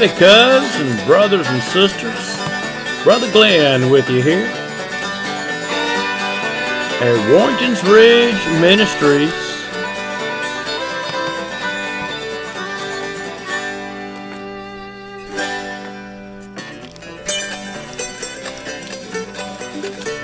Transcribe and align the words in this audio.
Howdy, 0.00 0.14
cuz 0.14 0.80
and 0.80 1.06
brothers 1.06 1.46
and 1.46 1.62
sisters. 1.62 3.04
Brother 3.04 3.30
Glenn 3.32 3.90
with 3.90 4.08
you 4.08 4.22
here 4.22 4.46
at 7.02 7.30
Warrington's 7.30 7.84
Ridge 7.84 8.34
Ministries. 8.62 9.30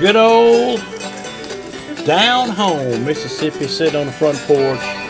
Good 0.00 0.16
old 0.16 0.80
down 2.06 2.48
home 2.48 3.04
Mississippi 3.04 3.68
sitting 3.68 4.00
on 4.00 4.06
the 4.06 4.12
front 4.12 4.38
porch 4.46 5.05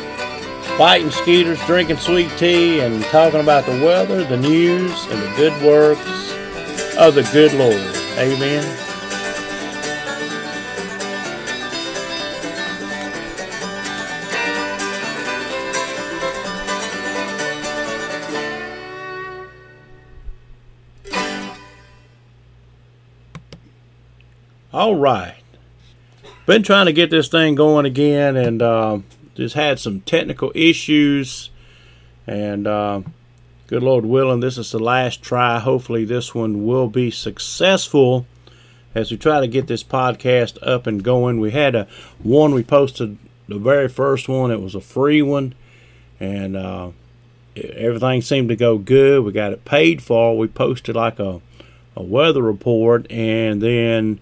fighting 0.76 1.10
skeeters, 1.10 1.58
drinking 1.64 1.96
sweet 1.96 2.30
tea, 2.36 2.80
and 2.80 3.02
talking 3.04 3.40
about 3.40 3.64
the 3.64 3.72
weather, 3.82 4.22
the 4.24 4.36
news, 4.36 5.06
and 5.06 5.22
the 5.22 5.34
good 5.36 5.62
works 5.62 6.34
of 6.98 7.14
the 7.14 7.22
good 7.32 7.52
Lord. 7.54 7.96
Amen. 8.18 8.62
All 24.74 24.94
right. 24.94 25.36
Been 26.44 26.62
trying 26.62 26.84
to 26.84 26.92
get 26.92 27.08
this 27.08 27.28
thing 27.28 27.54
going 27.54 27.86
again, 27.86 28.36
and 28.36 28.60
uh, 28.60 28.98
just 29.36 29.54
had 29.54 29.78
some 29.78 30.00
technical 30.00 30.50
issues, 30.54 31.50
and 32.26 32.66
uh, 32.66 33.02
good 33.66 33.82
Lord 33.82 34.06
willing, 34.06 34.40
this 34.40 34.58
is 34.58 34.72
the 34.72 34.78
last 34.78 35.22
try. 35.22 35.58
Hopefully, 35.58 36.04
this 36.04 36.34
one 36.34 36.66
will 36.66 36.88
be 36.88 37.10
successful 37.10 38.26
as 38.94 39.10
we 39.10 39.16
try 39.16 39.40
to 39.40 39.48
get 39.48 39.66
this 39.66 39.84
podcast 39.84 40.58
up 40.62 40.86
and 40.86 41.02
going. 41.02 41.38
We 41.38 41.50
had 41.50 41.74
a 41.74 41.86
one 42.22 42.54
we 42.54 42.64
posted 42.64 43.18
the 43.48 43.58
very 43.58 43.88
first 43.88 44.28
one. 44.28 44.50
It 44.50 44.60
was 44.60 44.74
a 44.74 44.80
free 44.80 45.22
one, 45.22 45.54
and 46.18 46.56
uh, 46.56 46.90
everything 47.54 48.22
seemed 48.22 48.48
to 48.48 48.56
go 48.56 48.78
good. 48.78 49.22
We 49.22 49.32
got 49.32 49.52
it 49.52 49.64
paid 49.64 50.02
for. 50.02 50.36
We 50.36 50.48
posted 50.48 50.96
like 50.96 51.18
a 51.18 51.40
a 51.96 52.02
weather 52.02 52.42
report, 52.42 53.10
and 53.10 53.62
then 53.62 54.20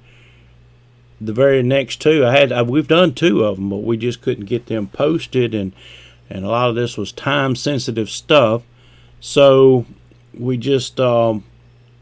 the 1.21 1.33
very 1.33 1.63
next 1.63 2.01
two, 2.01 2.25
I 2.25 2.37
had 2.37 2.53
I, 2.53 2.63
we've 2.63 2.89
done 2.89 3.15
two 3.15 3.45
of 3.45 3.57
them, 3.57 3.71
but 3.71 3.83
we 3.83 3.97
just 3.97 4.21
couldn't 4.21 4.47
get 4.47 4.67
them 4.67 4.89
posted, 4.89 5.55
and 5.55 5.73
and 6.29 6.45
a 6.45 6.49
lot 6.49 6.71
of 6.71 6.75
this 6.75 6.97
was 6.97 7.13
time 7.13 7.55
sensitive 7.57 8.11
stuff. 8.11 8.63
So 9.21 9.87
we 10.33 10.57
just 10.57 11.01
um, 11.01 11.45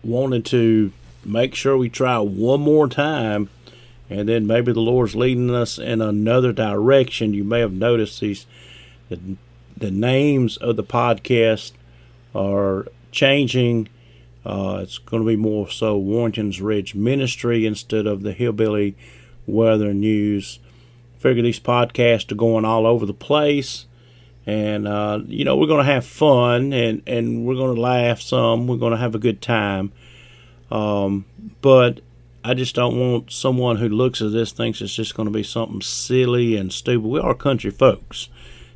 wanted 0.02 0.44
to 0.46 0.92
make 1.24 1.54
sure 1.54 1.76
we 1.76 1.88
try 1.88 2.18
one 2.18 2.60
more 2.60 2.88
time, 2.88 3.48
and 4.10 4.28
then 4.28 4.46
maybe 4.46 4.72
the 4.72 4.80
Lord's 4.80 5.14
leading 5.14 5.54
us 5.54 5.78
in 5.78 6.00
another 6.00 6.52
direction. 6.52 7.34
You 7.34 7.44
may 7.44 7.60
have 7.60 7.72
noticed 7.72 8.20
these 8.20 8.46
the, 9.08 9.36
the 9.76 9.90
names 9.90 10.56
of 10.56 10.76
the 10.76 10.84
podcast 10.84 11.72
are 12.34 12.86
changing. 13.10 13.88
Uh, 14.44 14.80
it's 14.82 14.98
going 14.98 15.22
to 15.22 15.26
be 15.26 15.36
more 15.36 15.68
so 15.68 15.96
Warrington's 15.96 16.60
Ridge 16.60 16.94
Ministry 16.94 17.64
instead 17.64 18.06
of 18.06 18.22
the 18.22 18.32
Hillbilly 18.32 18.96
Weather 19.46 19.94
News. 19.94 20.58
Figure 21.18 21.42
these 21.42 21.60
podcasts 21.60 22.32
are 22.32 22.36
going 22.36 22.64
all 22.64 22.86
over 22.86 23.06
the 23.06 23.14
place. 23.14 23.86
And, 24.44 24.88
uh, 24.88 25.20
you 25.26 25.44
know, 25.44 25.56
we're 25.56 25.68
going 25.68 25.86
to 25.86 25.92
have 25.92 26.04
fun 26.04 26.72
and, 26.72 27.02
and 27.06 27.46
we're 27.46 27.54
going 27.54 27.76
to 27.76 27.80
laugh 27.80 28.20
some. 28.20 28.66
We're 28.66 28.76
going 28.76 28.90
to 28.90 28.98
have 28.98 29.14
a 29.14 29.20
good 29.20 29.40
time. 29.40 29.92
Um, 30.70 31.26
but 31.60 32.00
I 32.44 32.54
just 32.54 32.74
don't 32.74 32.98
want 32.98 33.30
someone 33.30 33.76
who 33.76 33.88
looks 33.88 34.20
at 34.20 34.32
this 34.32 34.50
thinks 34.50 34.80
it's 34.80 34.96
just 34.96 35.14
going 35.14 35.26
to 35.26 35.32
be 35.32 35.44
something 35.44 35.80
silly 35.80 36.56
and 36.56 36.72
stupid. 36.72 37.06
We 37.06 37.20
are 37.20 37.34
country 37.34 37.70
folks. 37.70 38.28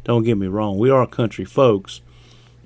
Don't 0.05 0.23
get 0.23 0.39
me 0.39 0.47
wrong. 0.47 0.79
We 0.79 0.91
are 0.91 1.05
country 1.05 1.45
folks. 1.45 2.01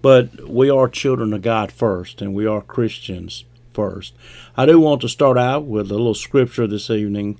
But 0.02 0.48
we 0.48 0.70
are 0.70 0.88
children 0.88 1.32
of 1.32 1.42
God 1.42 1.70
first, 1.70 2.22
and 2.22 2.34
we 2.34 2.46
are 2.46 2.62
Christians 2.62 3.44
first. 3.74 4.14
I 4.56 4.66
do 4.66 4.80
want 4.80 5.02
to 5.02 5.08
start 5.08 5.36
out 5.36 5.64
with 5.64 5.90
a 5.90 5.94
little 5.94 6.14
scripture 6.14 6.66
this 6.66 6.90
evening 6.90 7.38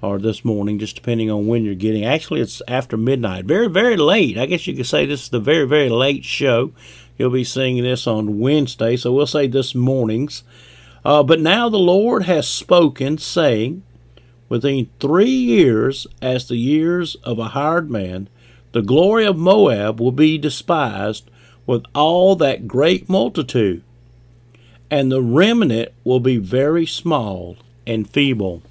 or 0.00 0.18
this 0.18 0.44
morning, 0.44 0.78
just 0.78 0.96
depending 0.96 1.30
on 1.30 1.46
when 1.46 1.64
you're 1.64 1.74
getting. 1.74 2.04
Actually, 2.04 2.40
it's 2.40 2.62
after 2.66 2.96
midnight, 2.96 3.44
very, 3.44 3.68
very 3.68 3.96
late. 3.96 4.38
I 4.38 4.46
guess 4.46 4.66
you 4.66 4.74
could 4.74 4.86
say 4.86 5.04
this 5.04 5.24
is 5.24 5.28
the 5.28 5.40
very, 5.40 5.66
very 5.66 5.88
late 5.88 6.24
show. 6.24 6.72
You'll 7.18 7.30
be 7.30 7.44
seeing 7.44 7.82
this 7.82 8.06
on 8.06 8.38
Wednesday, 8.38 8.96
so 8.96 9.12
we'll 9.12 9.26
say 9.26 9.46
this 9.46 9.74
morning's. 9.74 10.44
Uh, 11.04 11.22
but 11.22 11.40
now 11.40 11.68
the 11.68 11.78
Lord 11.78 12.24
has 12.24 12.48
spoken, 12.48 13.18
saying, 13.18 13.82
Within 14.48 14.88
three 14.98 15.28
years, 15.28 16.06
as 16.22 16.48
the 16.48 16.56
years 16.56 17.16
of 17.16 17.38
a 17.38 17.48
hired 17.48 17.90
man, 17.90 18.28
the 18.72 18.82
glory 18.82 19.26
of 19.26 19.36
Moab 19.36 20.00
will 20.00 20.12
be 20.12 20.38
despised 20.38 21.30
with 21.68 21.84
all 21.94 22.34
that 22.34 22.66
great 22.66 23.10
multitude, 23.10 23.82
and 24.90 25.12
the 25.12 25.20
remnant 25.20 25.92
will 26.02 26.18
be 26.18 26.38
very 26.38 26.86
small 26.86 27.58
and 27.86 28.08
feeble. 28.08 28.62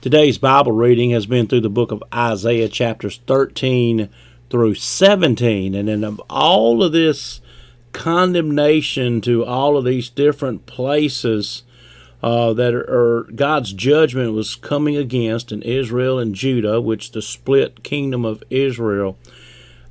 Today's 0.00 0.38
Bible 0.38 0.72
reading 0.72 1.10
has 1.10 1.26
been 1.26 1.46
through 1.46 1.60
the 1.60 1.68
book 1.68 1.92
of 1.92 2.02
Isaiah, 2.12 2.70
chapters 2.70 3.20
13 3.26 4.08
through 4.48 4.74
17, 4.74 5.74
and 5.74 5.90
in 5.90 6.02
all 6.30 6.82
of 6.82 6.92
this 6.92 7.42
condemnation 7.92 9.20
to 9.20 9.44
all 9.44 9.76
of 9.76 9.84
these 9.84 10.08
different 10.08 10.64
places 10.64 11.62
uh, 12.22 12.54
that 12.54 12.72
are, 12.72 12.88
are, 12.88 13.22
God's 13.24 13.74
judgment 13.74 14.32
was 14.32 14.54
coming 14.54 14.96
against 14.96 15.52
in 15.52 15.60
Israel 15.60 16.18
and 16.18 16.34
Judah, 16.34 16.80
which 16.80 17.12
the 17.12 17.20
split 17.20 17.82
kingdom 17.82 18.24
of 18.24 18.42
Israel. 18.48 19.18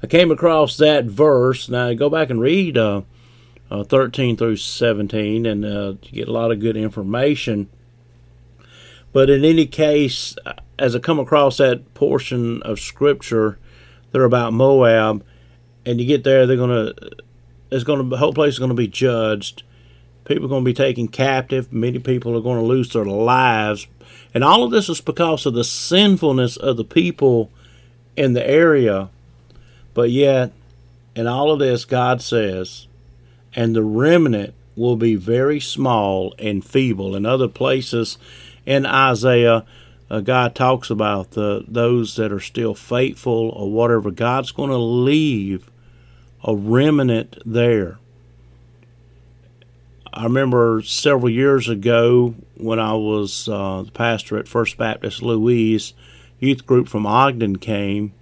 I 0.02 0.08
came 0.08 0.30
across 0.30 0.78
that 0.78 1.06
verse. 1.06 1.70
Now 1.70 1.94
go 1.94 2.10
back 2.10 2.30
and 2.30 2.40
read 2.40 2.78
uh, 2.78 3.02
uh, 3.72 3.84
13 3.84 4.38
through 4.38 4.58
17, 4.58 5.46
and 5.46 5.66
uh, 5.66 5.94
you 6.04 6.12
get 6.12 6.28
a 6.28 6.32
lot 6.32 6.52
of 6.52 6.60
good 6.60 6.78
information. 6.78 7.70
But 9.12 9.30
in 9.30 9.44
any 9.44 9.66
case, 9.66 10.36
as 10.78 10.96
I 10.96 11.00
come 11.00 11.20
across 11.20 11.58
that 11.58 11.94
portion 11.96 12.62
of 12.62 12.80
Scripture, 12.80 13.58
they're 14.12 14.24
about 14.24 14.54
Moab, 14.54 15.24
and 15.86 16.00
you 16.00 16.06
get 16.06 16.24
there, 16.24 16.46
they're 16.46 16.58
gonna, 16.58 16.94
it's 17.72 17.84
gonna, 17.84 18.04
the 18.04 18.18
whole 18.18 18.34
place 18.34 18.54
is 18.54 18.60
gonna 18.60 18.76
be 18.76 18.88
judged. 18.88 19.64
People 20.26 20.46
are 20.46 20.50
gonna 20.50 20.66
be 20.66 20.74
taken 20.74 21.08
captive. 21.08 21.74
Many 21.74 22.00
people 22.00 22.38
are 22.38 22.42
gonna 22.42 22.62
lose 22.62 22.94
their 22.94 23.06
lives, 23.06 23.88
and 24.34 24.44
all 24.44 24.64
of 24.64 24.70
this 24.70 24.90
is 24.90 25.02
because 25.02 25.48
of 25.48 25.56
the 25.56 25.64
sinfulness 25.64 26.56
of 26.56 26.78
the 26.78 26.84
people 26.84 27.50
in 28.16 28.34
the 28.34 28.48
area 28.48 29.10
but 29.98 30.12
yet, 30.12 30.52
in 31.16 31.26
all 31.26 31.50
of 31.50 31.58
this, 31.58 31.84
God 31.84 32.22
says, 32.22 32.86
and 33.56 33.76
the 33.76 33.82
remnant 33.82 34.54
will 34.76 34.96
be 34.96 35.16
very 35.16 35.60
small 35.60 36.36
and 36.38 36.64
feeble. 36.64 37.16
In 37.16 37.26
other 37.26 37.48
places 37.48 38.20
in 38.64 38.86
Isaiah, 38.86 39.66
uh, 40.08 40.20
God 40.20 40.54
talks 40.54 40.92
about 40.92 41.32
the 41.32 41.66
those 41.68 42.16
that 42.16 42.32
are 42.32 42.40
still 42.40 42.76
faithful 42.76 43.50
or 43.50 43.72
whatever. 43.72 44.12
God's 44.12 44.52
going 44.52 44.70
to 44.70 44.78
leave 44.78 45.68
a 46.44 46.56
remnant 46.56 47.36
there. 47.44 47.98
I 50.14 50.26
remember 50.26 50.84
several 50.84 51.32
years 51.32 51.70
ago 51.70 52.36
when 52.54 52.80
I 52.80 52.94
was 52.94 53.50
uh, 53.50 53.82
the 53.82 53.92
pastor 53.92 54.38
at 54.38 54.48
First 54.48 54.78
Baptist 54.78 55.24
Louise, 55.24 55.96
youth 56.40 56.68
group 56.68 56.88
from 56.88 57.08
Ogden 57.08 57.56
came, 57.56 58.14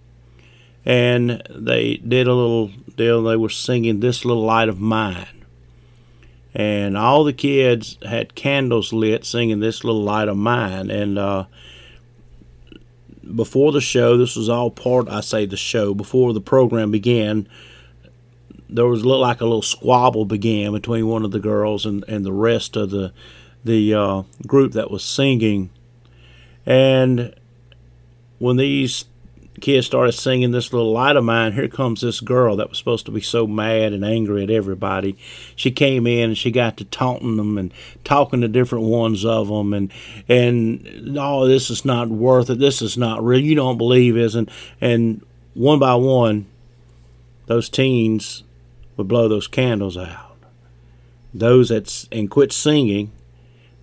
and 0.86 1.42
they 1.50 1.98
did 1.98 2.28
a 2.28 2.34
little 2.34 2.72
deal. 2.96 3.24
They 3.24 3.36
were 3.36 3.50
singing 3.50 4.00
"This 4.00 4.24
Little 4.24 4.44
Light 4.46 4.70
of 4.70 4.80
Mine," 4.80 5.46
and 6.54 6.96
all 6.96 7.24
the 7.24 7.34
kids 7.34 7.98
had 8.08 8.36
candles 8.36 8.94
lit, 8.94 9.26
singing 9.26 9.60
"This 9.60 9.84
Little 9.84 10.04
Light 10.04 10.28
of 10.28 10.38
Mine." 10.38 10.92
And 10.92 11.18
uh, 11.18 11.46
before 13.36 13.72
the 13.72 13.82
show, 13.82 14.16
this 14.16 14.36
was 14.36 14.48
all 14.48 14.70
part. 14.70 15.10
I 15.10 15.22
say 15.22 15.46
the 15.46 15.58
show 15.58 15.94
before 15.94 16.34
the 16.34 16.42
program 16.42 16.92
began. 16.92 17.48
There 18.70 18.88
was 18.88 19.06
looked 19.06 19.22
like 19.22 19.42
a 19.42 19.46
little 19.46 19.62
squabble 19.62 20.26
began 20.26 20.72
between 20.72 21.08
one 21.08 21.24
of 21.24 21.32
the 21.32 21.40
girls 21.40 21.86
and, 21.86 22.04
and 22.08 22.26
the 22.26 22.34
rest 22.34 22.76
of 22.76 22.92
the 22.92 23.12
the 23.64 23.94
uh, 23.96 24.24
group 24.46 24.74
that 24.74 24.92
was 24.92 25.04
singing, 25.04 25.72
and 26.66 27.34
when 28.38 28.58
these 28.58 29.06
kids 29.62 29.86
started 29.86 30.12
singing 30.12 30.52
this 30.52 30.74
little 30.74 30.92
light 30.92 31.16
of 31.16 31.24
mine 31.24 31.54
here 31.54 31.68
comes 31.68 32.02
this 32.02 32.20
girl 32.20 32.58
that 32.58 32.70
was 32.70 32.78
supposed 32.78 33.06
to 33.06 33.12
be 33.12 33.22
so 33.22 33.48
mad 33.48 33.94
and 33.94 34.04
angry 34.04 34.44
at 34.44 34.50
everybody. 34.50 35.18
She 35.56 35.72
came 35.72 36.06
in 36.06 36.30
and 36.30 36.38
she 36.38 36.52
got 36.52 36.78
to 36.78 36.86
taunting 36.86 37.38
them 37.38 37.58
and 37.58 37.74
talking 38.04 38.42
to 38.42 38.48
different 38.48 38.86
ones 38.86 39.24
of 39.24 39.48
them 39.48 39.74
and 39.74 39.92
and 40.28 41.18
oh 41.18 41.48
this 41.48 41.70
is 41.70 41.86
not 41.86 42.10
worth 42.10 42.50
it. 42.50 42.60
This 42.60 42.82
is 42.82 42.98
not 42.98 43.24
real. 43.24 43.40
You 43.40 43.56
don't 43.56 43.78
believe 43.78 44.18
is 44.18 44.36
and 44.36 44.50
and 44.82 45.26
one 45.54 45.80
by 45.80 45.96
one 45.96 46.48
those 47.46 47.70
teens 47.70 48.44
would 48.98 49.08
blow 49.08 49.28
those 49.28 49.48
candles 49.48 49.98
out. 49.98 50.38
Those 51.34 51.70
that's 51.70 52.08
and 52.12 52.30
quit 52.30 52.52
singing 52.52 53.12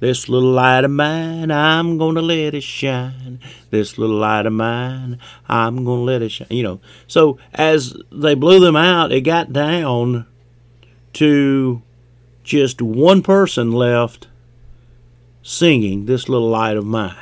this 0.03 0.29
little 0.29 0.51
light 0.51 0.83
of 0.83 0.91
mine, 0.91 1.53
I'm 1.53 1.97
gonna 1.97 2.23
let 2.23 2.57
it 2.57 2.65
shine. 2.65 3.39
This 3.71 3.99
little 3.99 4.17
light 4.17 4.47
of 4.47 4.53
mine, 4.53 5.21
I'm 5.49 5.85
gonna 5.85 6.03
let 6.03 6.23
it 6.23 6.31
shine. 6.31 6.49
You 6.51 6.65
know, 6.65 6.81
so 7.07 7.39
as 7.55 7.97
they 8.11 8.35
blew 8.35 8.59
them 8.59 8.75
out, 8.75 9.13
it 9.13 9.21
got 9.21 9.53
down 9.53 10.27
to 11.13 11.83
just 12.43 12.83
one 12.83 13.23
person 13.23 13.71
left 13.71 14.27
singing 15.41 16.07
this 16.07 16.29
little 16.29 16.51
light 16.51 16.77
of 16.77 16.85
mine. 16.85 17.15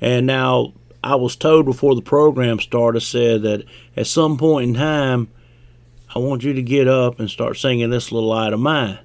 And 0.00 0.26
now 0.26 0.72
I 1.04 1.16
was 1.16 1.36
told 1.36 1.66
before 1.66 1.94
the 1.94 2.00
program 2.00 2.60
started, 2.60 3.00
said 3.00 3.42
that 3.42 3.62
at 3.94 4.06
some 4.06 4.38
point 4.38 4.68
in 4.70 4.74
time, 4.76 5.28
I 6.14 6.18
want 6.18 6.44
you 6.44 6.54
to 6.54 6.62
get 6.62 6.88
up 6.88 7.20
and 7.20 7.28
start 7.28 7.58
singing 7.58 7.90
this 7.90 8.10
little 8.10 8.30
light 8.30 8.54
of 8.54 8.60
mine. 8.60 9.00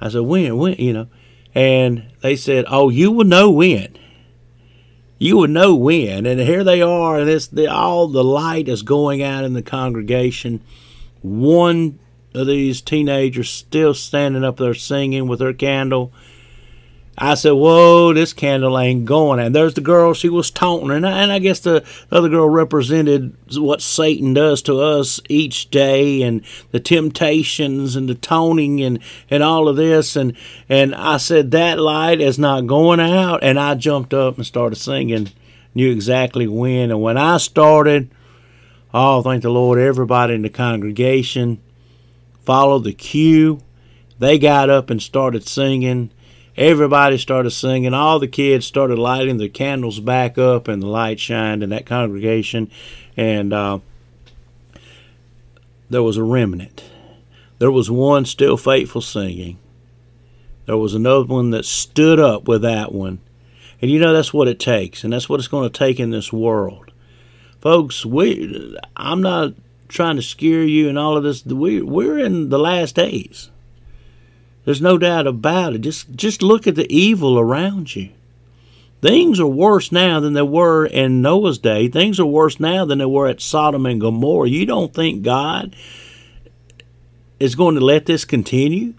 I 0.00 0.08
said, 0.08 0.22
when, 0.22 0.56
when, 0.56 0.76
you 0.76 0.94
know, 0.94 1.08
and 1.56 2.12
they 2.20 2.36
said, 2.36 2.66
"Oh, 2.68 2.90
you 2.90 3.10
will 3.10 3.24
know 3.24 3.50
when. 3.50 3.96
You 5.18 5.38
will 5.38 5.48
know 5.48 5.74
when." 5.74 6.26
And 6.26 6.38
here 6.38 6.62
they 6.62 6.82
are, 6.82 7.18
and 7.18 7.30
it's 7.30 7.46
the, 7.46 7.66
all 7.66 8.08
the 8.08 8.22
light 8.22 8.68
is 8.68 8.82
going 8.82 9.22
out 9.22 9.42
in 9.42 9.54
the 9.54 9.62
congregation. 9.62 10.60
One 11.22 11.98
of 12.34 12.46
these 12.46 12.82
teenagers 12.82 13.48
still 13.48 13.94
standing 13.94 14.44
up 14.44 14.58
there 14.58 14.74
singing 14.74 15.26
with 15.26 15.40
her 15.40 15.54
candle 15.54 16.12
I 17.18 17.34
said, 17.34 17.52
"Whoa, 17.52 18.12
this 18.12 18.34
candle 18.34 18.78
ain't 18.78 19.06
going." 19.06 19.40
And 19.40 19.54
there's 19.54 19.74
the 19.74 19.80
girl; 19.80 20.12
she 20.12 20.28
was 20.28 20.50
taunting, 20.50 20.90
and 20.90 21.06
I, 21.06 21.22
and 21.22 21.32
I 21.32 21.38
guess 21.38 21.60
the, 21.60 21.84
the 22.10 22.16
other 22.16 22.28
girl 22.28 22.48
represented 22.48 23.34
what 23.56 23.80
Satan 23.80 24.34
does 24.34 24.60
to 24.62 24.80
us 24.80 25.20
each 25.28 25.70
day, 25.70 26.20
and 26.22 26.42
the 26.72 26.80
temptations, 26.80 27.96
and 27.96 28.08
the 28.08 28.14
taunting, 28.14 28.82
and 28.82 28.98
and 29.30 29.42
all 29.42 29.68
of 29.68 29.76
this. 29.76 30.14
And 30.14 30.36
and 30.68 30.94
I 30.94 31.16
said 31.16 31.52
that 31.52 31.78
light 31.78 32.20
is 32.20 32.38
not 32.38 32.66
going 32.66 33.00
out, 33.00 33.42
and 33.42 33.58
I 33.58 33.74
jumped 33.76 34.12
up 34.12 34.36
and 34.36 34.44
started 34.44 34.76
singing. 34.76 35.30
Knew 35.74 35.90
exactly 35.90 36.46
when, 36.46 36.90
and 36.90 37.02
when 37.02 37.18
I 37.18 37.36
started, 37.36 38.10
oh, 38.94 39.22
thank 39.22 39.42
the 39.42 39.50
Lord! 39.50 39.78
Everybody 39.78 40.34
in 40.34 40.42
the 40.42 40.48
congregation 40.50 41.60
followed 42.44 42.84
the 42.84 42.92
cue. 42.92 43.60
They 44.18 44.38
got 44.38 44.70
up 44.70 44.88
and 44.88 45.02
started 45.02 45.46
singing 45.46 46.10
everybody 46.56 47.18
started 47.18 47.50
singing. 47.50 47.94
All 47.94 48.18
the 48.18 48.28
kids 48.28 48.66
started 48.66 48.98
lighting 48.98 49.36
their 49.36 49.48
candles 49.48 50.00
back 50.00 50.38
up, 50.38 50.68
and 50.68 50.82
the 50.82 50.86
light 50.86 51.20
shined 51.20 51.62
in 51.62 51.70
that 51.70 51.86
congregation. 51.86 52.70
And 53.16 53.52
uh, 53.52 53.78
there 55.90 56.02
was 56.02 56.16
a 56.16 56.24
remnant. 56.24 56.84
There 57.58 57.70
was 57.70 57.90
one 57.90 58.24
still 58.24 58.56
faithful 58.56 59.00
singing. 59.00 59.58
There 60.66 60.76
was 60.76 60.94
another 60.94 61.26
one 61.26 61.50
that 61.50 61.64
stood 61.64 62.18
up 62.18 62.48
with 62.48 62.62
that 62.62 62.92
one. 62.92 63.20
And 63.80 63.90
you 63.90 64.00
know 64.00 64.12
that's 64.12 64.32
what 64.32 64.48
it 64.48 64.58
takes, 64.58 65.04
and 65.04 65.12
that's 65.12 65.28
what 65.28 65.38
it's 65.38 65.48
going 65.48 65.70
to 65.70 65.78
take 65.78 66.00
in 66.00 66.10
this 66.10 66.32
world, 66.32 66.92
folks. 67.60 68.06
We, 68.06 68.76
I'm 68.96 69.20
not 69.20 69.52
trying 69.88 70.16
to 70.16 70.22
scare 70.22 70.64
you 70.64 70.88
and 70.88 70.98
all 70.98 71.16
of 71.16 71.22
this. 71.22 71.44
We, 71.44 71.82
we're 71.82 72.18
in 72.18 72.48
the 72.48 72.58
last 72.58 72.94
days. 72.94 73.50
There's 74.66 74.82
no 74.82 74.98
doubt 74.98 75.28
about 75.28 75.74
it. 75.74 75.80
Just 75.80 76.12
just 76.14 76.42
look 76.42 76.66
at 76.66 76.74
the 76.74 76.92
evil 76.92 77.38
around 77.38 77.94
you. 77.94 78.10
Things 79.00 79.38
are 79.38 79.46
worse 79.46 79.92
now 79.92 80.18
than 80.18 80.32
they 80.32 80.42
were 80.42 80.84
in 80.84 81.22
Noah's 81.22 81.58
day. 81.58 81.86
Things 81.86 82.18
are 82.18 82.26
worse 82.26 82.58
now 82.58 82.84
than 82.84 82.98
they 82.98 83.06
were 83.06 83.28
at 83.28 83.40
Sodom 83.40 83.86
and 83.86 84.00
Gomorrah. 84.00 84.48
You 84.48 84.66
don't 84.66 84.92
think 84.92 85.22
God 85.22 85.76
is 87.38 87.54
going 87.54 87.76
to 87.76 87.80
let 87.80 88.06
this 88.06 88.24
continue? 88.24 88.94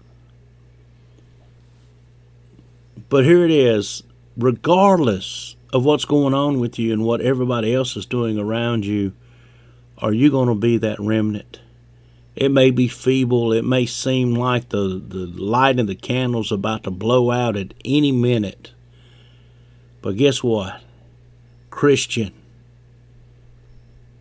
But 3.10 3.26
here 3.26 3.44
it 3.44 3.50
is, 3.50 4.02
regardless 4.38 5.54
of 5.70 5.84
what's 5.84 6.06
going 6.06 6.32
on 6.32 6.60
with 6.60 6.78
you 6.78 6.94
and 6.94 7.04
what 7.04 7.20
everybody 7.20 7.74
else 7.74 7.94
is 7.94 8.06
doing 8.06 8.38
around 8.38 8.86
you, 8.86 9.12
are 9.98 10.14
you 10.14 10.30
going 10.30 10.48
to 10.48 10.54
be 10.54 10.78
that 10.78 10.98
remnant? 10.98 11.60
It 12.38 12.52
may 12.52 12.70
be 12.70 12.86
feeble. 12.86 13.52
It 13.52 13.64
may 13.64 13.84
seem 13.84 14.32
like 14.32 14.68
the, 14.68 15.02
the 15.04 15.26
light 15.26 15.80
in 15.80 15.86
the 15.86 15.96
candle's 15.96 16.52
about 16.52 16.84
to 16.84 16.90
blow 16.92 17.32
out 17.32 17.56
at 17.56 17.74
any 17.84 18.12
minute. 18.12 18.70
But 20.02 20.16
guess 20.16 20.40
what? 20.40 20.80
Christian, 21.68 22.32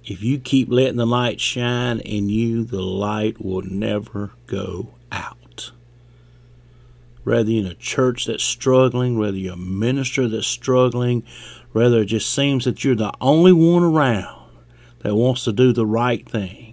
if 0.04 0.24
you 0.24 0.40
keep 0.40 0.68
letting 0.72 0.96
the 0.96 1.06
light 1.06 1.40
shine 1.40 2.00
in 2.00 2.28
you, 2.28 2.64
the 2.64 2.82
light 2.82 3.40
will 3.40 3.62
never 3.62 4.32
go 4.48 4.96
out. 5.12 5.72
Whether 7.24 7.52
you're 7.52 7.66
in 7.66 7.72
a 7.72 7.76
church 7.76 8.26
that's 8.26 8.44
struggling, 8.44 9.20
whether 9.20 9.38
you're 9.38 9.54
a 9.54 9.58
minister 9.58 10.28
that's 10.28 10.48
struggling, 10.48 11.24
whether 11.72 12.02
it 12.02 12.06
just 12.06 12.34
seems 12.34 12.66
that 12.66 12.84
you're 12.84 12.96
the 12.96 13.14
only 13.22 13.54
one 13.54 13.84
around 13.84 14.50
that 15.02 15.14
wants 15.14 15.44
to 15.44 15.54
do 15.54 15.72
the 15.72 15.86
right 15.86 16.28
thing 16.28 16.68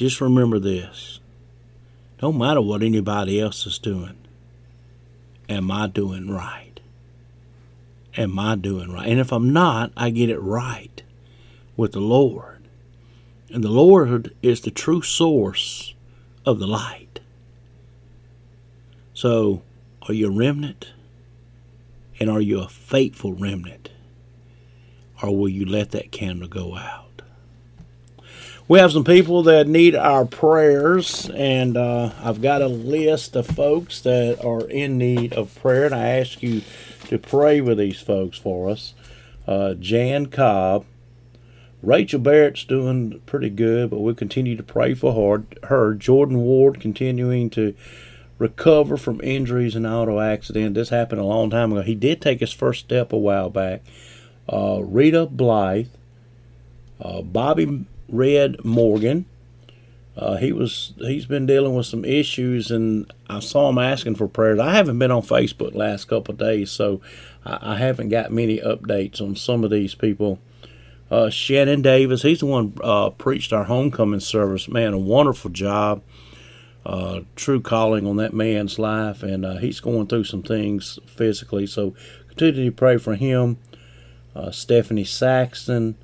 just 0.00 0.22
remember 0.22 0.58
this. 0.58 1.20
Don't 2.16 2.38
matter 2.38 2.62
what 2.62 2.82
anybody 2.82 3.38
else 3.38 3.66
is 3.66 3.78
doing. 3.78 4.16
Am 5.46 5.70
I 5.70 5.88
doing 5.88 6.30
right? 6.30 6.80
Am 8.16 8.38
I 8.38 8.56
doing 8.56 8.90
right? 8.90 9.06
And 9.06 9.20
if 9.20 9.30
I'm 9.30 9.52
not, 9.52 9.92
I 9.98 10.08
get 10.08 10.30
it 10.30 10.40
right 10.40 11.02
with 11.76 11.92
the 11.92 12.00
Lord. 12.00 12.62
And 13.52 13.62
the 13.62 13.68
Lord 13.68 14.34
is 14.40 14.62
the 14.62 14.70
true 14.70 15.02
source 15.02 15.92
of 16.46 16.58
the 16.60 16.66
light. 16.66 17.20
So, 19.12 19.60
are 20.08 20.14
you 20.14 20.28
a 20.28 20.30
remnant? 20.30 20.92
And 22.18 22.30
are 22.30 22.40
you 22.40 22.60
a 22.60 22.68
faithful 22.68 23.34
remnant? 23.34 23.90
Or 25.22 25.36
will 25.36 25.50
you 25.50 25.66
let 25.66 25.90
that 25.90 26.10
candle 26.10 26.48
go 26.48 26.74
out? 26.74 27.09
We 28.70 28.78
have 28.78 28.92
some 28.92 29.02
people 29.02 29.42
that 29.42 29.66
need 29.66 29.96
our 29.96 30.24
prayers, 30.24 31.28
and 31.34 31.76
uh, 31.76 32.12
I've 32.22 32.40
got 32.40 32.62
a 32.62 32.68
list 32.68 33.34
of 33.34 33.48
folks 33.48 34.00
that 34.02 34.44
are 34.44 34.64
in 34.68 34.96
need 34.96 35.32
of 35.32 35.52
prayer, 35.56 35.86
and 35.86 35.94
I 35.94 36.10
ask 36.10 36.40
you 36.40 36.62
to 37.08 37.18
pray 37.18 37.60
with 37.60 37.78
these 37.78 38.00
folks 38.00 38.38
for 38.38 38.70
us. 38.70 38.94
Uh, 39.44 39.74
Jan 39.74 40.26
Cobb, 40.26 40.86
Rachel 41.82 42.20
Barrett's 42.20 42.62
doing 42.62 43.20
pretty 43.26 43.50
good, 43.50 43.90
but 43.90 43.98
we'll 43.98 44.14
continue 44.14 44.54
to 44.54 44.62
pray 44.62 44.94
for 44.94 45.14
her. 45.14 45.44
her. 45.66 45.94
Jordan 45.94 46.38
Ward 46.38 46.78
continuing 46.78 47.50
to 47.50 47.74
recover 48.38 48.96
from 48.96 49.20
injuries 49.20 49.74
and 49.74 49.84
auto 49.84 50.20
accident. 50.20 50.74
This 50.74 50.90
happened 50.90 51.20
a 51.20 51.24
long 51.24 51.50
time 51.50 51.72
ago. 51.72 51.82
He 51.82 51.96
did 51.96 52.22
take 52.22 52.38
his 52.38 52.52
first 52.52 52.84
step 52.84 53.12
a 53.12 53.18
while 53.18 53.50
back. 53.50 53.82
Uh, 54.48 54.80
Rita 54.84 55.26
Blythe, 55.26 55.88
uh, 57.00 57.22
Bobby 57.22 57.86
Red 58.10 58.64
Morgan. 58.64 59.26
Uh, 60.16 60.36
he 60.36 60.52
was 60.52 60.92
he's 60.98 61.24
been 61.24 61.46
dealing 61.46 61.74
with 61.74 61.86
some 61.86 62.04
issues, 62.04 62.70
and 62.70 63.10
I 63.28 63.40
saw 63.40 63.70
him 63.70 63.78
asking 63.78 64.16
for 64.16 64.28
prayers. 64.28 64.58
I 64.58 64.74
haven't 64.74 64.98
been 64.98 65.10
on 65.10 65.22
Facebook 65.22 65.74
last 65.74 66.06
couple 66.08 66.34
days, 66.34 66.70
so 66.70 67.00
I, 67.44 67.74
I 67.74 67.76
haven't 67.76 68.08
got 68.10 68.32
many 68.32 68.58
updates 68.58 69.20
on 69.20 69.36
some 69.36 69.64
of 69.64 69.70
these 69.70 69.94
people. 69.94 70.38
Uh, 71.10 71.30
Shannon 71.30 71.82
Davis, 71.82 72.22
he's 72.22 72.40
the 72.40 72.46
one 72.46 72.74
uh, 72.84 73.10
preached 73.10 73.52
our 73.52 73.64
homecoming 73.64 74.20
service. 74.20 74.68
Man, 74.68 74.92
a 74.92 74.98
wonderful 74.98 75.50
job, 75.50 76.02
uh, 76.84 77.20
true 77.34 77.60
calling 77.60 78.06
on 78.06 78.16
that 78.16 78.34
man's 78.34 78.78
life, 78.78 79.22
and 79.22 79.44
uh, 79.46 79.56
he's 79.56 79.80
going 79.80 80.06
through 80.06 80.24
some 80.24 80.42
things 80.42 80.98
physically. 81.06 81.66
So 81.66 81.94
continue 82.28 82.70
to 82.70 82.76
pray 82.76 82.98
for 82.98 83.14
him. 83.14 83.58
Uh, 84.34 84.50
Stephanie 84.50 85.04
Saxton. 85.04 85.96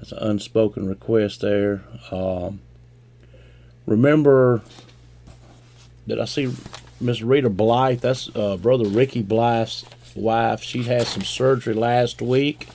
That's 0.00 0.12
an 0.12 0.18
unspoken 0.18 0.88
request 0.88 1.42
there. 1.42 1.82
Um, 2.10 2.60
remember, 3.84 4.62
did 6.08 6.18
I 6.18 6.24
see 6.24 6.54
Miss 7.00 7.20
Rita 7.20 7.50
Blythe? 7.50 8.00
That's 8.00 8.34
uh, 8.34 8.56
Brother 8.56 8.88
Ricky 8.88 9.22
Blythe's 9.22 9.84
wife. 10.16 10.62
She 10.62 10.84
had 10.84 11.06
some 11.06 11.22
surgery 11.22 11.74
last 11.74 12.22
week 12.22 12.68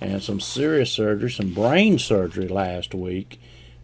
and 0.00 0.22
some 0.22 0.38
serious 0.38 0.92
surgery, 0.92 1.30
some 1.30 1.52
brain 1.52 1.98
surgery 1.98 2.46
last 2.46 2.94
week. 2.94 3.40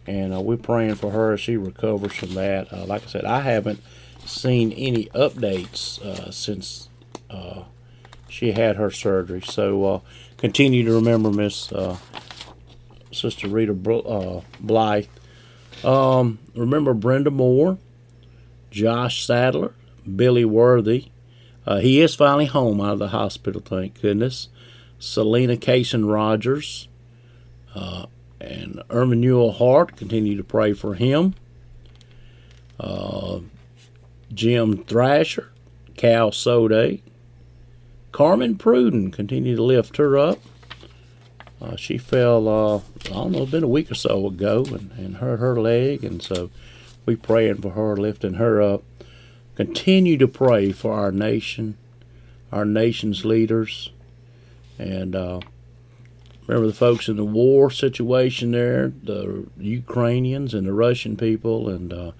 And 0.07 0.33
uh, 0.33 0.39
we're 0.39 0.57
praying 0.57 0.95
for 0.95 1.11
her 1.11 1.33
as 1.33 1.41
she 1.41 1.57
recovers 1.57 2.13
from 2.13 2.35
that. 2.35 2.71
Uh, 2.71 2.85
like 2.85 3.03
I 3.03 3.07
said, 3.07 3.25
I 3.25 3.41
haven't 3.41 3.81
seen 4.25 4.71
any 4.71 5.05
updates 5.07 6.01
uh, 6.01 6.31
since 6.31 6.87
uh, 7.29 7.63
she 8.29 8.53
had 8.53 8.77
her 8.77 8.91
surgery. 8.91 9.41
So 9.41 9.83
uh, 9.83 9.99
continue 10.37 10.85
to 10.85 10.93
remember 10.93 11.31
Miss 11.31 11.71
Sister 13.11 13.47
Rita 13.47 13.73
uh, 13.73 14.41
Blythe. 14.59 15.07
Um, 15.83 16.39
remember 16.55 16.93
Brenda 16.93 17.31
Moore, 17.31 17.77
Josh 18.69 19.25
Sadler, 19.25 19.73
Billy 20.15 20.45
Worthy. 20.45 21.07
Uh, 21.65 21.77
he 21.77 22.01
is 22.01 22.15
finally 22.15 22.45
home 22.45 22.81
out 22.81 22.93
of 22.93 22.99
the 22.99 23.09
hospital, 23.09 23.61
thank 23.63 24.01
goodness. 24.01 24.49
Selena 24.99 25.55
Cason 25.55 26.11
Rogers 26.11 26.87
uh, 27.75 28.05
and 28.39 28.81
Ermanuel 28.89 29.55
Hart. 29.57 29.95
Continue 29.95 30.37
to 30.37 30.43
pray 30.43 30.73
for 30.73 30.95
him. 30.95 31.35
uh, 32.79 33.39
Jim 34.33 34.83
Thrasher, 34.85 35.51
Cal 35.97 36.31
Sode, 36.31 37.01
Carmen 38.11 38.55
Pruden, 38.57 39.11
continue 39.13 39.55
to 39.55 39.63
lift 39.63 39.97
her 39.97 40.17
up. 40.17 40.39
Uh, 41.61 41.75
she 41.75 41.97
fell, 41.97 42.47
uh, 42.47 42.81
I 43.05 43.13
don't 43.13 43.31
know, 43.31 43.45
been 43.45 43.63
a 43.63 43.67
week 43.67 43.91
or 43.91 43.95
so 43.95 44.27
ago 44.27 44.65
and, 44.67 44.91
and 44.97 45.17
hurt 45.17 45.39
her 45.39 45.59
leg, 45.59 46.03
and 46.03 46.21
so 46.21 46.49
we 47.05 47.15
praying 47.15 47.61
for 47.61 47.71
her, 47.71 47.97
lifting 47.97 48.35
her 48.35 48.61
up. 48.61 48.83
Continue 49.55 50.17
to 50.17 50.27
pray 50.27 50.71
for 50.71 50.93
our 50.93 51.11
nation, 51.11 51.77
our 52.51 52.65
nation's 52.65 53.25
leaders, 53.25 53.91
and 54.79 55.15
uh, 55.15 55.39
remember 56.47 56.67
the 56.67 56.73
folks 56.73 57.07
in 57.07 57.17
the 57.17 57.25
war 57.25 57.69
situation 57.69 58.51
there, 58.51 58.91
the 59.03 59.45
Ukrainians 59.57 60.53
and 60.53 60.65
the 60.65 60.73
Russian 60.73 61.17
people, 61.17 61.69
and 61.69 61.91
uh, 61.91 62.11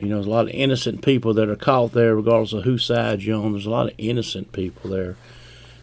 you 0.00 0.08
know, 0.08 0.16
there's 0.16 0.26
a 0.26 0.30
lot 0.30 0.46
of 0.46 0.54
innocent 0.54 1.02
people 1.02 1.34
that 1.34 1.48
are 1.48 1.56
caught 1.56 1.92
there, 1.92 2.14
regardless 2.14 2.52
of 2.52 2.64
whose 2.64 2.84
side 2.84 3.22
you're 3.22 3.42
on. 3.42 3.52
There's 3.52 3.66
a 3.66 3.70
lot 3.70 3.88
of 3.88 3.94
innocent 3.98 4.52
people 4.52 4.90
there, 4.90 5.16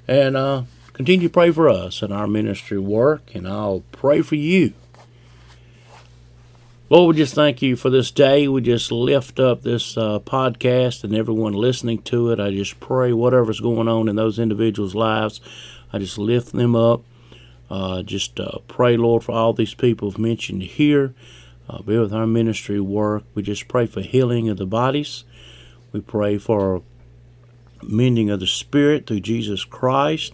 and 0.08 0.36
uh, 0.36 0.64
continue 1.00 1.30
to 1.30 1.32
pray 1.32 1.50
for 1.50 1.70
us 1.70 2.02
and 2.02 2.12
our 2.12 2.28
ministry 2.28 2.78
work, 2.78 3.34
and 3.34 3.48
I'll 3.48 3.86
pray 3.94 4.22
for 4.22 4.36
you. 4.36 4.74
Lord, 6.90 7.16
we 7.16 7.22
just 7.22 7.34
thank 7.34 7.62
you 7.62 7.78
for 7.78 7.90
this 7.90 8.12
day. 8.12 8.50
We 8.50 8.60
just 8.60 8.92
lift 8.92 9.40
up 9.40 9.62
this 9.62 9.96
uh, 9.96 10.20
podcast 10.20 11.06
and 11.06 11.16
everyone 11.16 11.54
listening 11.54 12.02
to 12.02 12.32
it. 12.32 12.42
I 12.42 12.52
just 12.52 12.82
pray 12.82 13.14
whatever's 13.14 13.62
going 13.62 13.88
on 13.88 14.10
in 14.10 14.18
those 14.18 14.40
individuals' 14.40 14.94
lives, 14.94 15.40
I 15.94 16.00
just 16.00 16.18
lift 16.18 16.52
them 16.52 16.76
up. 16.76 17.04
Uh, 17.70 18.04
just 18.04 18.38
uh, 18.38 18.58
pray, 18.68 18.98
Lord, 18.98 19.24
for 19.24 19.32
all 19.32 19.54
these 19.54 19.76
people 19.76 20.14
mentioned 20.20 20.64
here. 20.64 21.14
Uh, 21.70 21.82
be 21.82 21.98
with 21.98 22.14
our 22.14 22.28
ministry 22.28 22.82
work. 22.82 23.24
We 23.36 23.42
just 23.42 23.70
pray 23.70 23.86
for 23.86 24.02
healing 24.02 24.50
of 24.50 24.58
the 24.58 24.66
bodies. 24.66 25.24
We 25.94 26.02
pray 26.02 26.38
for 26.38 26.82
mending 27.82 28.30
of 28.30 28.42
the 28.42 28.48
spirit 28.48 29.08
through 29.08 29.22
Jesus 29.22 29.64
Christ. 29.64 30.34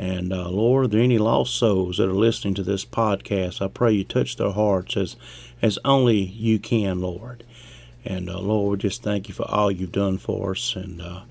And 0.00 0.32
uh, 0.32 0.48
Lord, 0.48 0.86
are 0.86 0.88
there 0.88 1.02
any 1.02 1.18
lost 1.18 1.54
souls 1.56 1.98
that 1.98 2.08
are 2.08 2.14
listening 2.14 2.54
to 2.54 2.62
this 2.62 2.86
podcast? 2.86 3.60
I 3.60 3.68
pray 3.68 3.92
you 3.92 4.02
touch 4.02 4.36
their 4.36 4.52
hearts 4.52 4.96
as 4.96 5.14
as 5.60 5.78
only 5.84 6.16
you 6.16 6.58
can, 6.58 7.02
Lord. 7.02 7.44
And 8.02 8.30
uh, 8.30 8.38
Lord, 8.38 8.80
just 8.80 9.02
thank 9.02 9.28
you 9.28 9.34
for 9.34 9.46
all 9.50 9.70
you've 9.70 9.92
done 9.92 10.16
for 10.16 10.52
us. 10.52 10.74
And 10.74 11.02
uh, 11.02 11.24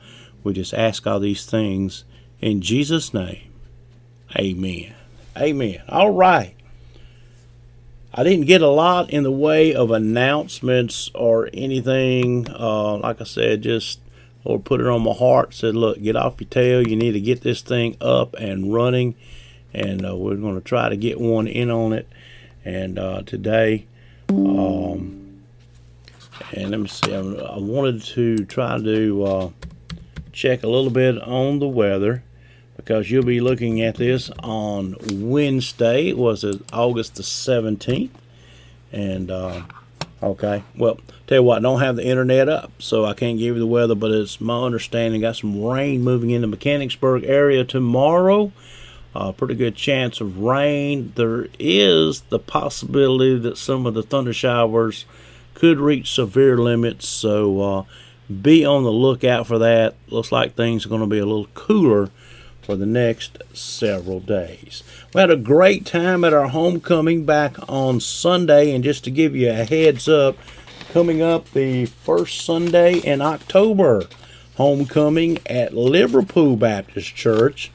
we 0.44 0.54
just 0.54 0.76
ask 0.76 1.08
all 1.08 1.20
these 1.20 1.48
things 1.48 2.04
in 2.42 2.62
Jesus' 2.62 3.12
name. 3.12 3.52
Amen. 4.38 4.94
Amen. 5.36 5.82
All 5.90 6.12
right. 6.12 6.56
I 8.14 8.24
didn't 8.24 8.46
get 8.46 8.62
a 8.62 8.68
lot 8.68 9.10
in 9.10 9.24
the 9.24 9.32
way 9.32 9.74
of 9.74 9.90
announcements 9.90 11.10
or 11.16 11.50
anything. 11.54 12.46
Uh, 12.48 12.98
like 12.98 13.20
I 13.20 13.24
said, 13.24 13.64
just 13.64 14.00
Lord 14.46 14.66
put 14.66 14.80
it 14.80 14.88
on 14.88 15.04
my 15.04 15.14
heart. 15.14 15.54
Said, 15.54 15.76
look, 15.76 16.02
get 16.02 16.16
off 16.16 16.40
your 16.40 16.50
tail. 16.50 16.88
You 16.88 16.96
need 16.96 17.12
to 17.12 17.22
get 17.22 17.42
this 17.42 17.62
thing 17.62 17.98
up 18.00 18.34
and 18.36 18.74
running. 18.74 19.16
And 19.74 20.06
uh, 20.06 20.16
we're 20.16 20.36
going 20.36 20.56
to 20.56 20.62
try 20.62 20.90
to 20.90 20.98
get 20.98 21.20
one 21.20 21.48
in 21.48 21.70
on 21.70 21.94
it. 21.94 22.08
And 22.66 22.98
uh, 22.98 23.22
today, 23.24 23.86
um, 24.30 25.44
and 26.52 26.72
let 26.72 26.80
me 26.80 26.88
see, 26.88 27.14
I, 27.14 27.20
I 27.20 27.58
wanted 27.58 28.04
to 28.04 28.46
try 28.46 28.80
to 28.80 29.24
uh, 29.24 29.50
check 30.32 30.64
a 30.64 30.68
little 30.68 30.92
bit 30.92 31.22
on 31.22 31.60
the 31.60 31.68
weather 31.68 32.24
because 32.76 33.12
you'll 33.12 33.24
be 33.24 33.40
looking 33.40 33.82
at 33.82 33.96
this 33.96 34.30
on 34.42 34.96
Wednesday. 35.12 36.08
It 36.08 36.18
was 36.18 36.44
August 36.72 37.16
the 37.16 37.24
17th. 37.24 38.10
And, 38.92 39.30
uh, 39.30 39.64
okay, 40.22 40.64
well, 40.78 41.00
tell 41.28 41.38
you 41.40 41.44
what, 41.44 41.60
I 41.60 41.62
don't 41.62 41.80
have 41.80 41.96
the 41.96 42.06
internet 42.06 42.50
up, 42.50 42.72
so 42.80 43.06
I 43.06 43.14
can't 43.14 43.38
give 43.38 43.56
you 43.56 43.60
the 43.60 43.68
weather, 43.68 43.96
but 43.96 44.12
it's 44.12 44.42
my 44.42 44.62
understanding 44.62 45.22
got 45.22 45.38
some 45.38 45.64
rain 45.64 46.04
moving 46.04 46.32
into 46.32 46.48
Mechanicsburg 46.48 47.24
area 47.24 47.64
tomorrow. 47.64 48.52
Uh, 49.16 49.32
pretty 49.32 49.56
good 49.56 49.76
chance 49.76 50.22
of 50.22 50.38
rain. 50.38 51.12
There 51.16 51.48
is 51.58 52.22
the 52.30 52.40
possibility 52.40 53.40
that 53.40 53.58
some 53.58 53.86
of 53.86 53.96
the 53.96 54.04
thunder 54.04 54.34
showers 54.34 55.06
could 55.56 55.80
reach 55.80 56.14
severe 56.14 56.58
limits, 56.58 57.08
so 57.08 57.62
uh, 57.62 57.84
be 58.42 58.64
on 58.64 58.84
the 58.84 58.92
lookout 58.92 59.48
for 59.48 59.58
that. 59.60 59.96
Looks 60.08 60.32
like 60.32 60.56
things 60.56 60.86
are 60.86 60.90
going 60.90 61.02
to 61.02 61.08
be 61.08 61.20
a 61.20 61.26
little 61.26 61.48
cooler 61.54 62.12
for 62.70 62.76
the 62.76 62.86
next 62.86 63.42
several 63.52 64.20
days. 64.20 64.84
We 65.12 65.22
had 65.22 65.32
a 65.32 65.36
great 65.36 65.88
time 65.88 66.24
at 66.24 66.34
our 66.34 66.50
homecoming 66.50 67.26
back 67.26 67.56
on 67.68 68.00
Sunday, 68.00 68.76
and 68.76 68.84
just 68.84 69.04
to 69.06 69.10
give 69.10 69.36
you 69.36 69.50
a 69.50 69.66
heads 69.66 70.08
up, 70.08 70.38
coming 70.94 71.20
up 71.20 71.50
the 71.50 71.88
first 71.88 72.46
Sunday 72.46 73.00
in 73.00 73.22
October, 73.22 74.04
homecoming 74.58 75.40
at 75.48 75.74
Liverpool 75.74 76.56
Baptist 76.58 77.16
Church. 77.16 77.72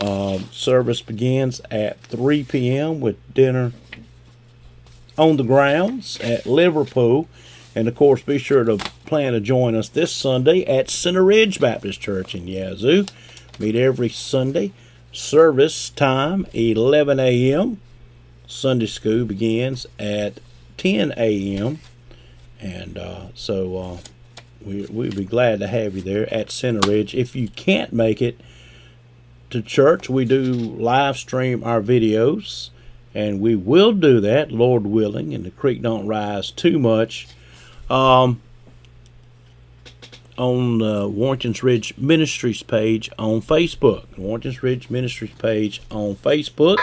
Uh, 0.00 0.38
service 0.50 1.02
begins 1.02 1.60
at 1.70 2.00
3 2.00 2.44
p.m. 2.44 3.02
with 3.02 3.34
dinner 3.34 3.72
on 5.18 5.36
the 5.36 5.44
grounds 5.44 6.18
at 6.20 6.46
Liverpool. 6.46 7.28
And 7.74 7.86
of 7.86 7.94
course, 7.94 8.22
be 8.22 8.38
sure 8.38 8.64
to 8.64 8.78
plan 9.04 9.34
to 9.34 9.40
join 9.40 9.74
us 9.74 9.90
this 9.90 10.10
Sunday 10.10 10.64
at 10.64 10.88
Center 10.88 11.22
Ridge 11.22 11.60
Baptist 11.60 12.00
Church 12.00 12.34
in 12.34 12.48
Yazoo. 12.48 13.04
Meet 13.58 13.76
every 13.76 14.08
Sunday. 14.08 14.72
Service 15.12 15.90
time 15.90 16.46
11 16.52 17.20
a.m. 17.20 17.80
Sunday 18.46 18.86
school 18.86 19.24
begins 19.24 19.86
at 19.98 20.38
10 20.78 21.12
a.m. 21.16 21.80
And 22.60 22.96
uh, 22.96 23.26
so 23.34 23.76
uh, 23.76 23.98
we, 24.64 24.86
we'd 24.86 25.16
be 25.16 25.24
glad 25.24 25.60
to 25.60 25.66
have 25.66 25.96
you 25.96 26.02
there 26.02 26.32
at 26.32 26.50
Center 26.50 26.86
Ridge. 26.88 27.14
If 27.14 27.36
you 27.36 27.48
can't 27.48 27.92
make 27.92 28.22
it 28.22 28.40
to 29.50 29.60
church, 29.60 30.08
we 30.08 30.24
do 30.24 30.52
live 30.52 31.16
stream 31.16 31.62
our 31.64 31.80
videos. 31.80 32.70
And 33.14 33.40
we 33.40 33.54
will 33.54 33.92
do 33.92 34.20
that, 34.20 34.50
Lord 34.50 34.86
willing, 34.86 35.34
and 35.34 35.44
the 35.44 35.50
creek 35.50 35.82
don't 35.82 36.06
rise 36.06 36.50
too 36.50 36.78
much. 36.78 37.28
Um, 37.90 38.40
on 40.42 40.78
the 40.78 41.08
Warrington's 41.08 41.62
Ridge 41.62 41.96
Ministries 41.96 42.64
page 42.64 43.08
on 43.16 43.40
Facebook. 43.40 44.06
Warrington's 44.18 44.60
Ridge 44.60 44.90
Ministries 44.90 45.30
page 45.38 45.80
on 45.88 46.16
Facebook. 46.16 46.78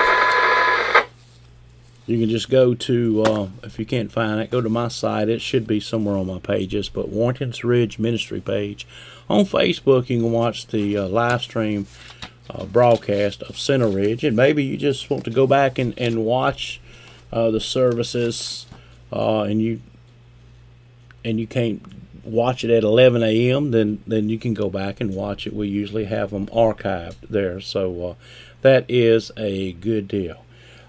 You 2.08 2.18
can 2.20 2.30
just 2.30 2.50
go 2.50 2.74
to, 2.74 3.24
uh, 3.24 3.48
if 3.64 3.78
you 3.78 3.86
can't 3.86 4.14
find 4.14 4.40
it, 4.40 4.50
go 4.50 4.62
to 4.62 4.70
my 4.70 4.88
site. 4.88 5.28
It 5.28 5.42
should 5.42 5.68
be 5.68 5.82
somewhere 5.82 6.16
on 6.16 6.28
my 6.28 6.40
pages, 6.40 6.88
but 6.88 7.10
Warrington's 7.10 7.62
Ridge 7.66 8.00
Ministry 8.00 8.40
page. 8.40 8.88
On 9.30 9.44
Facebook, 9.44 10.08
you 10.08 10.22
can 10.22 10.32
watch 10.32 10.68
the 10.68 10.96
uh, 10.98 11.08
live 11.10 11.42
stream 11.42 11.86
uh, 12.50 12.64
broadcast 12.64 13.44
of 13.44 13.60
Center 13.60 13.90
Ridge, 13.90 14.24
and 14.24 14.38
maybe 14.38 14.64
you 14.64 14.78
just 14.78 15.10
want 15.10 15.26
to 15.26 15.32
go 15.32 15.46
back 15.46 15.78
and, 15.78 15.94
and 16.00 16.24
watch 16.24 16.80
uh, 17.34 17.52
the 17.52 17.60
services, 17.60 18.68
uh, 19.12 19.42
and 19.42 19.62
you 19.62 19.82
and 21.26 21.42
you 21.42 21.46
can't 21.46 21.99
watch 22.30 22.64
it 22.64 22.70
at 22.70 22.84
11 22.84 23.24
a.m., 23.24 23.72
then 23.72 24.04
then 24.08 24.30
you 24.30 24.38
can 24.38 24.54
go 24.54 24.70
back 24.70 25.02
and 25.02 25.16
watch 25.16 25.48
it. 25.48 25.54
We 25.54 25.68
usually 25.68 26.06
have 26.06 26.32
them 26.32 26.48
archived 26.48 27.28
there, 27.30 27.60
so 27.60 28.10
uh, 28.10 28.16
that 28.62 28.86
is 28.88 29.32
a 29.38 29.74
good 29.74 30.08
deal. 30.08 30.44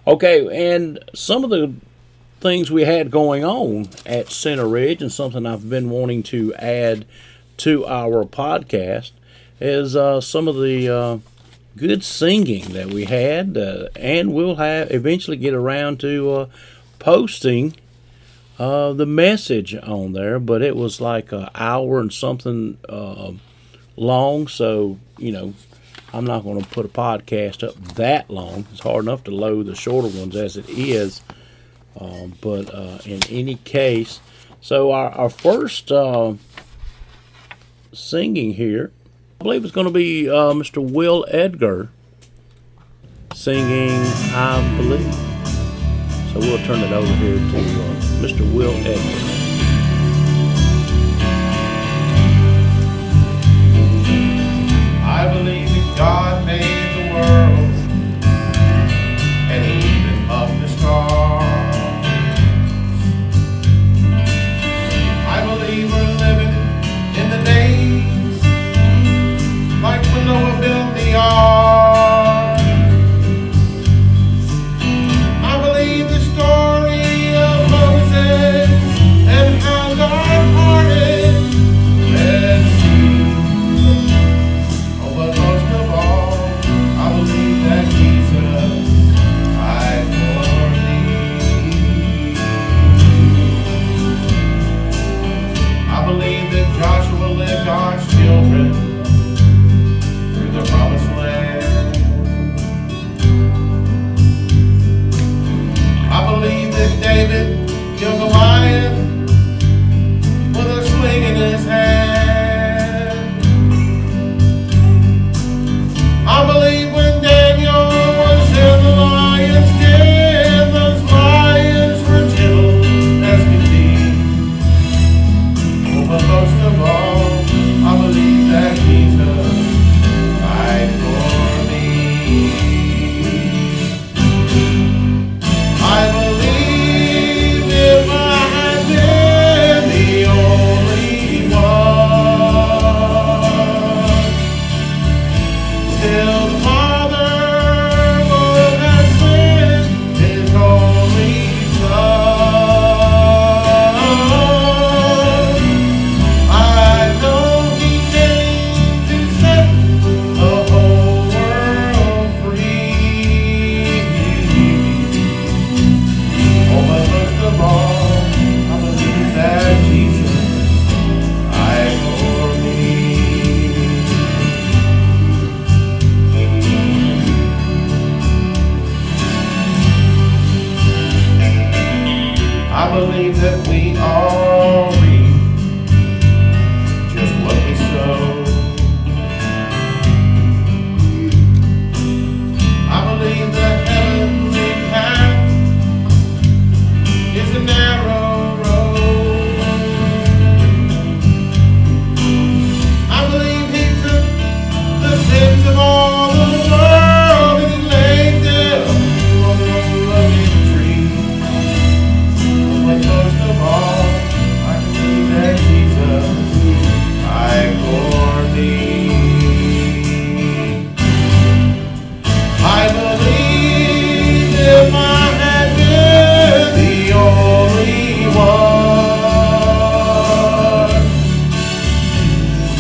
Okay, 0.07 0.73
and 0.73 0.99
some 1.15 1.45
of 1.45 1.51
the 1.51 1.73
things 2.41 2.71
we 2.71 2.85
had 2.85 3.11
going 3.11 3.45
on 3.45 3.89
at 4.07 4.31
Center 4.31 4.67
Ridge, 4.67 5.03
and 5.03 5.13
something 5.13 5.47
I've 5.47 5.69
been 5.69 5.91
wanting 5.91 6.23
to 6.25 6.55
add 6.55 7.05
to 7.59 7.87
our 7.87 8.25
podcast, 8.25 9.13
is 9.61 9.95
uh, 9.95 10.21
some 10.21 10.49
of 10.49 10.57
the 10.57 10.89
uh, 10.89 11.19
good 11.77 12.03
singing 12.03 12.73
that 12.73 12.89
we 12.89 13.05
had, 13.05 13.57
uh, 13.57 13.89
and 13.95 14.33
we'll 14.33 14.57
have 14.57 14.91
eventually 14.91 15.37
get 15.37 15.55
around 15.55 16.01
to 16.01 16.31
uh, 16.33 16.47
posting 16.99 17.77
uh, 18.61 18.93
the 18.93 19.07
message 19.07 19.75
on 19.75 20.13
there, 20.13 20.39
but 20.39 20.61
it 20.61 20.77
was 20.77 21.01
like 21.01 21.33
an 21.33 21.49
hour 21.55 21.99
and 21.99 22.13
something 22.13 22.77
uh, 22.91 23.33
long. 23.97 24.49
So, 24.49 24.99
you 25.17 25.33
know, 25.33 25.55
I'm 26.13 26.27
not 26.27 26.45
going 26.45 26.61
to 26.61 26.69
put 26.69 26.85
a 26.85 26.91
podcast 26.91 27.67
up 27.67 27.75
that 27.95 28.29
long. 28.29 28.67
It's 28.71 28.83
hard 28.83 29.05
enough 29.05 29.25
to 29.25 29.31
load 29.31 29.65
the 29.65 29.75
shorter 29.75 30.09
ones 30.09 30.37
as 30.37 30.59
it 30.59 30.69
is. 30.69 31.23
Um, 31.99 32.35
but 32.43 32.73
uh, 32.75 32.99
in 33.07 33.21
any 33.31 33.55
case, 33.55 34.21
so 34.61 34.93
our, 34.93 35.11
our 35.13 35.31
first 35.31 35.91
uh, 35.91 36.35
singing 37.95 38.53
here, 38.53 38.93
I 39.41 39.45
believe 39.45 39.65
it's 39.65 39.73
going 39.73 39.87
to 39.87 39.93
be 39.93 40.29
uh, 40.29 40.53
Mr. 40.53 40.87
Will 40.87 41.25
Edgar 41.31 41.89
singing 43.33 44.03
I 44.35 44.77
Believe. 44.77 45.15
So 46.35 46.41
we'll 46.41 46.63
turn 46.67 46.81
it 46.81 46.93
over 46.93 47.13
here 47.15 47.39
to 47.39 47.83
uh, 47.83 48.10
Mr. 48.21 48.45
Will 48.53 48.71
Edwards. 48.85 49.40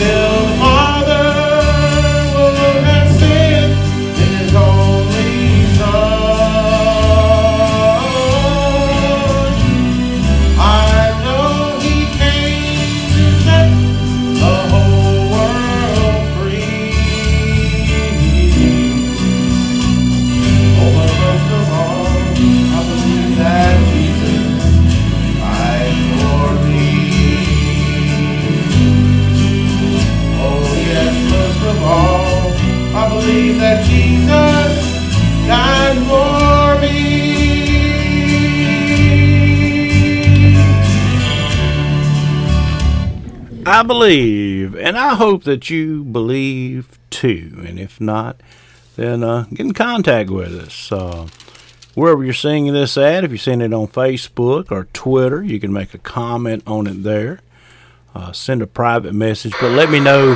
still 0.00 0.29
I 43.70 43.84
believe, 43.84 44.74
and 44.74 44.98
I 44.98 45.14
hope 45.14 45.44
that 45.44 45.70
you 45.70 46.02
believe 46.02 46.98
too. 47.08 47.62
And 47.64 47.78
if 47.78 48.00
not, 48.00 48.40
then 48.96 49.22
uh, 49.22 49.44
get 49.50 49.60
in 49.60 49.74
contact 49.74 50.28
with 50.28 50.52
us. 50.52 50.90
Uh, 50.90 51.28
wherever 51.94 52.24
you're 52.24 52.34
seeing 52.34 52.72
this 52.72 52.98
at, 52.98 53.22
if 53.22 53.30
you're 53.30 53.38
seeing 53.38 53.60
it 53.60 53.72
on 53.72 53.86
Facebook 53.86 54.72
or 54.72 54.88
Twitter, 54.92 55.44
you 55.44 55.60
can 55.60 55.72
make 55.72 55.94
a 55.94 55.98
comment 55.98 56.64
on 56.66 56.88
it 56.88 57.04
there. 57.04 57.42
Uh, 58.12 58.32
send 58.32 58.60
a 58.60 58.66
private 58.66 59.14
message, 59.14 59.54
but 59.60 59.70
let 59.70 59.88
me 59.88 60.00
know 60.00 60.34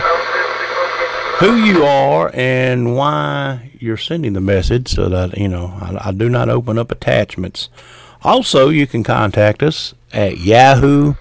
who 1.41 1.57
you 1.57 1.83
are 1.83 2.31
and 2.35 2.95
why 2.95 3.73
you're 3.81 3.97
sending 3.97 4.35
the 4.35 4.41
message 4.41 4.87
so 4.87 5.09
that, 5.09 5.37
you 5.37 5.49
know, 5.49 5.77
I, 5.81 6.11
I 6.11 6.13
do 6.13 6.29
not 6.29 6.49
open 6.49 6.79
up 6.79 6.93
attachments. 6.93 7.69
Also, 8.23 8.69
you 8.69 8.87
can 8.87 9.03
contact 9.03 9.61
us 9.61 9.93
at 10.13 10.39
Yahoo 10.39 11.17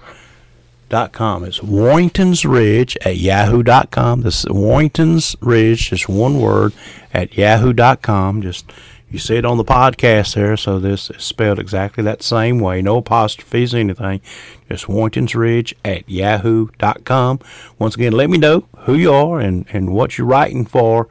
com. 1.12 1.44
It's 1.44 1.62
Warrington's 1.62 2.44
Ridge 2.44 2.96
at 3.04 3.16
yahoo.com. 3.16 4.22
This 4.22 4.44
is 4.44 4.50
Warrington's 4.50 5.36
Ridge, 5.40 5.90
just 5.90 6.08
one 6.08 6.40
word, 6.40 6.72
at 7.12 7.36
yahoo.com. 7.36 8.42
Just 8.42 8.72
you 9.10 9.18
see 9.18 9.36
it 9.36 9.44
on 9.44 9.58
the 9.58 9.64
podcast 9.64 10.34
there, 10.34 10.56
so 10.56 10.78
this 10.78 11.10
is 11.10 11.22
spelled 11.22 11.58
exactly 11.58 12.02
that 12.04 12.22
same 12.22 12.58
way. 12.58 12.82
No 12.82 12.98
apostrophes, 12.98 13.74
anything. 13.74 14.20
Just 14.68 14.88
Warrington's 14.88 15.34
Ridge 15.34 15.74
at 15.84 16.08
yahoo.com. 16.08 17.38
Once 17.78 17.94
again, 17.94 18.12
let 18.12 18.30
me 18.30 18.38
know 18.38 18.66
who 18.78 18.94
you 18.94 19.12
are 19.12 19.40
and, 19.40 19.66
and 19.72 19.92
what 19.92 20.18
you're 20.18 20.26
writing 20.26 20.64
for 20.64 21.08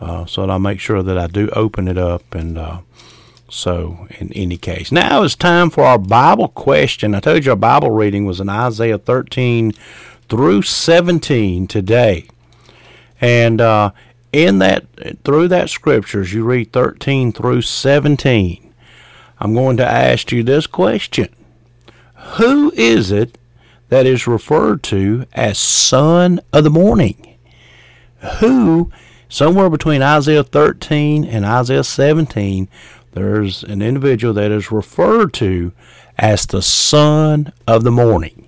uh, 0.00 0.26
so 0.26 0.42
that 0.42 0.50
I'll 0.50 0.58
make 0.58 0.80
sure 0.80 1.02
that 1.02 1.18
I 1.18 1.26
do 1.26 1.48
open 1.50 1.88
it 1.88 1.98
up 1.98 2.34
and 2.34 2.58
uh, 2.58 2.80
so, 3.48 4.08
in 4.18 4.32
any 4.32 4.56
case, 4.56 4.90
now 4.90 5.22
it's 5.22 5.36
time 5.36 5.70
for 5.70 5.84
our 5.84 5.98
Bible 5.98 6.48
question. 6.48 7.14
I 7.14 7.20
told 7.20 7.44
you 7.44 7.52
our 7.52 7.56
Bible 7.56 7.90
reading 7.90 8.26
was 8.26 8.40
in 8.40 8.48
Isaiah 8.48 8.98
13 8.98 9.72
through 10.28 10.62
17 10.62 11.68
today. 11.68 12.26
And 13.20 13.60
uh, 13.60 13.92
in 14.32 14.58
that, 14.58 14.86
through 15.24 15.48
that 15.48 15.70
scriptures, 15.70 16.32
you 16.32 16.44
read 16.44 16.72
13 16.72 17.32
through 17.32 17.62
17. 17.62 18.74
I'm 19.38 19.54
going 19.54 19.76
to 19.76 19.86
ask 19.86 20.32
you 20.32 20.42
this 20.42 20.66
question 20.66 21.28
Who 22.38 22.72
is 22.72 23.12
it 23.12 23.38
that 23.90 24.06
is 24.06 24.26
referred 24.26 24.82
to 24.84 25.24
as 25.32 25.58
Son 25.58 26.40
of 26.52 26.64
the 26.64 26.70
Morning? 26.70 27.36
Who, 28.40 28.90
somewhere 29.28 29.70
between 29.70 30.02
Isaiah 30.02 30.42
13 30.42 31.24
and 31.24 31.44
Isaiah 31.44 31.84
17, 31.84 32.68
there's 33.16 33.64
an 33.64 33.80
individual 33.80 34.34
that 34.34 34.50
is 34.50 34.70
referred 34.70 35.32
to 35.32 35.72
as 36.18 36.44
the 36.44 36.60
son 36.60 37.50
of 37.66 37.82
the 37.82 37.90
morning. 37.90 38.46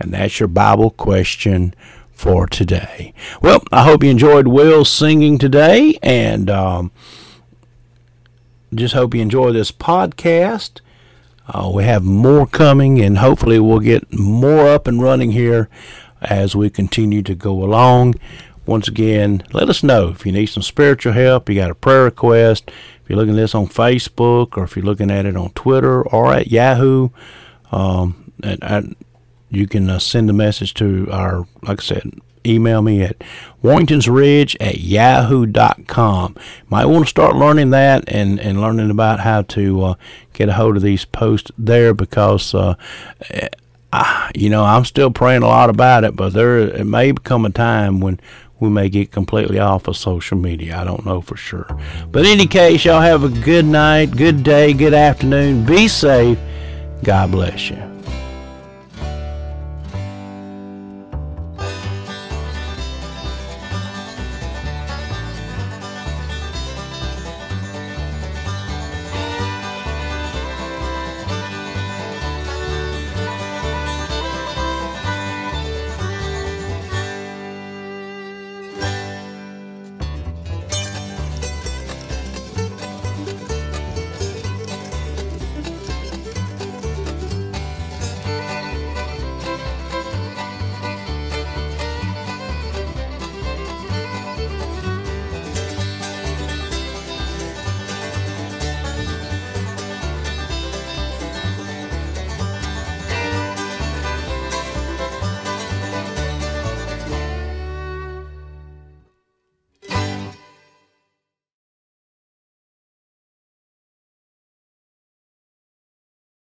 And 0.00 0.12
that's 0.12 0.40
your 0.40 0.48
Bible 0.48 0.90
question 0.90 1.72
for 2.10 2.48
today. 2.48 3.14
Well, 3.40 3.62
I 3.70 3.84
hope 3.84 4.02
you 4.02 4.10
enjoyed 4.10 4.48
Will 4.48 4.84
singing 4.84 5.38
today, 5.38 6.00
and 6.02 6.50
um, 6.50 6.90
just 8.74 8.94
hope 8.94 9.14
you 9.14 9.22
enjoy 9.22 9.52
this 9.52 9.70
podcast. 9.70 10.80
Uh, 11.46 11.70
we 11.72 11.84
have 11.84 12.02
more 12.02 12.44
coming, 12.44 13.00
and 13.00 13.18
hopefully, 13.18 13.60
we'll 13.60 13.78
get 13.78 14.12
more 14.12 14.66
up 14.66 14.88
and 14.88 15.00
running 15.00 15.30
here 15.30 15.68
as 16.22 16.56
we 16.56 16.70
continue 16.70 17.22
to 17.22 17.36
go 17.36 17.62
along. 17.62 18.16
Once 18.66 18.88
again, 18.88 19.44
let 19.52 19.68
us 19.70 19.84
know 19.84 20.08
if 20.08 20.26
you 20.26 20.32
need 20.32 20.46
some 20.46 20.62
spiritual 20.62 21.12
help, 21.12 21.48
you 21.48 21.54
got 21.54 21.70
a 21.70 21.74
prayer 21.74 22.02
request, 22.02 22.70
if 23.08 23.12
you're 23.12 23.20
looking 23.20 23.36
at 23.36 23.40
this 23.40 23.54
on 23.54 23.66
Facebook 23.68 24.58
or 24.58 24.64
if 24.64 24.76
you're 24.76 24.84
looking 24.84 25.10
at 25.10 25.24
it 25.24 25.34
on 25.34 25.48
Twitter 25.52 26.02
or 26.02 26.34
at 26.34 26.48
Yahoo, 26.48 27.08
um, 27.72 28.34
at, 28.42 28.84
you 29.48 29.66
can 29.66 29.88
uh, 29.88 29.98
send 29.98 30.28
a 30.28 30.34
message 30.34 30.74
to 30.74 31.08
our, 31.10 31.46
like 31.62 31.80
I 31.80 31.82
said, 31.82 32.20
email 32.44 32.82
me 32.82 33.00
at 33.00 33.16
warringtonsridge 33.64 34.56
at 34.60 34.80
yahoo.com. 34.80 36.36
Might 36.68 36.84
want 36.84 37.06
to 37.06 37.08
start 37.08 37.34
learning 37.34 37.70
that 37.70 38.04
and, 38.08 38.38
and 38.40 38.60
learning 38.60 38.90
about 38.90 39.20
how 39.20 39.40
to 39.40 39.84
uh, 39.84 39.94
get 40.34 40.50
a 40.50 40.52
hold 40.52 40.76
of 40.76 40.82
these 40.82 41.06
posts 41.06 41.50
there 41.56 41.94
because, 41.94 42.54
uh, 42.54 42.74
I, 43.90 44.30
you 44.34 44.50
know, 44.50 44.64
I'm 44.64 44.84
still 44.84 45.10
praying 45.10 45.42
a 45.42 45.48
lot 45.48 45.70
about 45.70 46.04
it, 46.04 46.14
but 46.14 46.34
there 46.34 46.58
it 46.58 46.84
may 46.84 47.12
become 47.12 47.46
a 47.46 47.50
time 47.50 48.00
when 48.00 48.20
we 48.60 48.68
may 48.68 48.88
get 48.88 49.12
completely 49.12 49.58
off 49.58 49.88
of 49.88 49.96
social 49.96 50.36
media. 50.36 50.78
I 50.78 50.84
don't 50.84 51.04
know 51.04 51.20
for 51.20 51.36
sure. 51.36 51.78
But 52.10 52.26
in 52.26 52.32
any 52.32 52.46
case, 52.46 52.84
y'all 52.84 53.00
have 53.00 53.24
a 53.24 53.28
good 53.28 53.64
night, 53.64 54.16
good 54.16 54.42
day, 54.42 54.72
good 54.72 54.94
afternoon. 54.94 55.64
Be 55.64 55.88
safe. 55.88 56.38
God 57.04 57.30
bless 57.30 57.70
you. 57.70 57.97